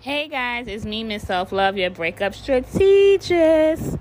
[0.00, 3.98] Hey guys, it's me, Miss Self Love, your breakup strategist.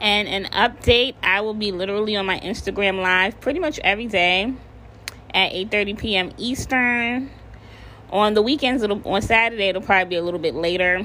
[0.00, 4.54] And an update, I will be literally on my Instagram live pretty much every day
[5.34, 6.32] at 8:30 p.m.
[6.38, 7.30] Eastern.
[8.12, 11.04] On the weekends, it'll, on Saturday, it'll probably be a little bit later.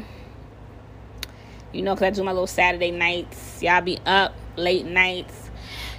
[1.73, 3.63] You know, because I do my little Saturday nights.
[3.63, 5.49] Y'all be up late nights.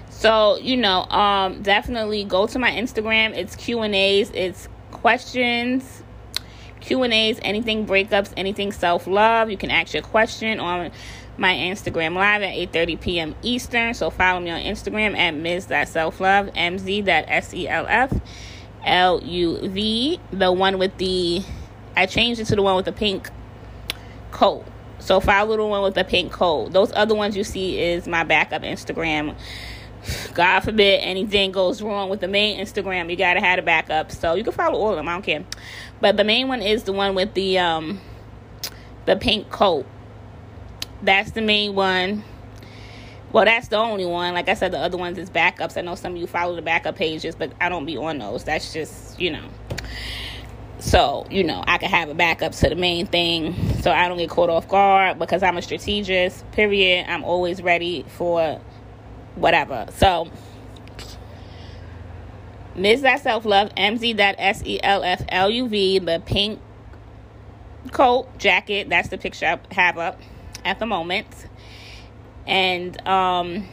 [0.09, 3.37] So, you know, um, definitely go to my Instagram.
[3.37, 6.05] It's Q&As, it's questions,
[6.87, 9.51] Q&As, anything breakups, anything self-love.
[9.51, 10.93] You can ask your question on
[11.37, 13.35] my Instagram live at 8:30 p.m.
[13.43, 13.93] Eastern.
[13.93, 18.21] So follow me on Instagram at ms.selflove, mz.self,
[18.85, 21.43] L-U-V, the one with the
[21.97, 23.31] I changed it to the one with the pink
[24.31, 24.65] coat.
[24.99, 26.73] So follow the one with the pink coat.
[26.73, 29.35] Those other ones you see is my backup Instagram.
[30.35, 34.13] God forbid anything goes wrong with the main Instagram, you gotta have a backup.
[34.13, 35.09] So you can follow all of them.
[35.09, 35.45] I don't care.
[36.01, 38.01] But the main one is the one with the um
[39.07, 39.87] the pink coat.
[41.03, 42.25] That's the main one.
[43.33, 44.35] Well, that's the only one.
[44.35, 45.77] Like I said, the other ones is backups.
[45.77, 48.45] I know some of you follow the backup pages, but I don't be on those.
[48.45, 49.49] That's just, you know.
[50.79, 54.19] So, you know, I can have a backup to the main thing so I don't
[54.19, 57.07] get caught off guard because I'm a strategist, period.
[57.09, 58.61] I'm always ready for
[59.37, 59.87] whatever.
[59.97, 60.31] So,
[62.75, 63.03] Ms.
[63.03, 66.61] That Self Love, MZ that S E L F L U V, the pink
[67.93, 68.89] coat, jacket.
[68.89, 70.21] That's the picture I have up
[70.65, 71.27] at the moment.
[72.47, 73.67] And, um,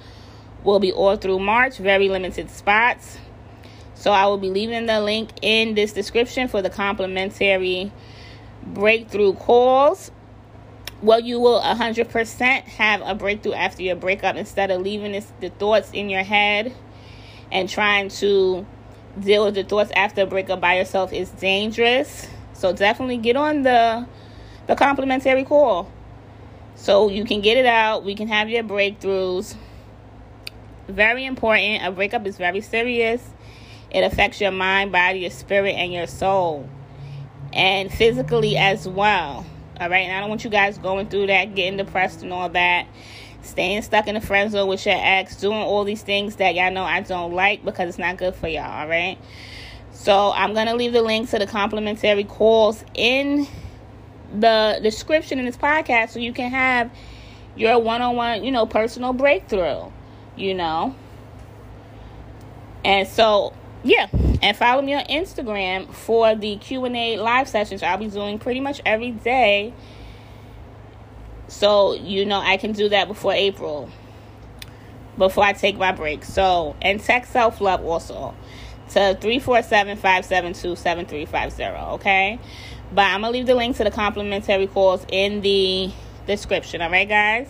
[0.64, 1.78] will be all through March.
[1.78, 3.18] Very limited spots.
[3.94, 7.92] So I will be leaving the link in this description for the complimentary
[8.64, 10.10] breakthrough calls
[11.02, 15.50] well you will 100% have a breakthrough after your breakup instead of leaving this, the
[15.50, 16.74] thoughts in your head
[17.52, 18.66] and trying to
[19.18, 22.28] deal with the thoughts after a breakup by yourself is dangerous.
[22.52, 24.06] So definitely get on the
[24.66, 25.90] the complimentary call.
[26.74, 28.04] So you can get it out.
[28.04, 29.56] We can have your breakthroughs.
[30.88, 31.84] Very important.
[31.84, 33.22] A breakup is very serious.
[33.90, 36.68] It affects your mind body your spirit and your soul.
[37.52, 39.46] And physically as well
[39.80, 42.48] all right, and I don't want you guys going through that, getting depressed and all
[42.50, 42.86] that,
[43.42, 46.72] staying stuck in the friend zone with your ex, doing all these things that y'all
[46.72, 48.82] know I don't like because it's not good for y'all.
[48.82, 49.18] All right.
[49.92, 53.46] So I'm gonna leave the link to the complimentary calls in
[54.36, 56.90] the description in this podcast so you can have
[57.56, 59.90] your one-on-one, you know, personal breakthrough.
[60.36, 60.94] You know.
[62.84, 63.52] And so
[63.84, 64.08] yeah
[64.42, 67.80] and follow me on instagram for the q&a live sessions.
[67.82, 69.74] I'll be doing pretty much every day.
[71.48, 73.90] So you know i can do that before april
[75.16, 76.24] before i take my break.
[76.24, 78.34] So and text self-love also
[78.90, 82.38] to 347-572-7350 okay?
[82.92, 85.90] But i'm gonna leave the link to the complimentary calls in the
[86.26, 87.48] description all right guys?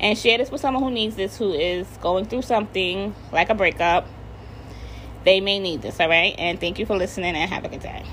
[0.00, 3.54] And share this with someone who needs this who is going through something like a
[3.54, 4.08] breakup
[5.24, 6.34] they may need this, all right?
[6.38, 8.04] And thank you for listening and have a good day.